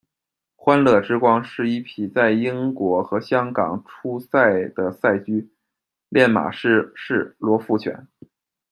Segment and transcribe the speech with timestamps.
[0.55, 5.53] 欢乐之光，是一匹在英国和香港出赛的赛驹，
[6.09, 8.07] 练马师是罗富全。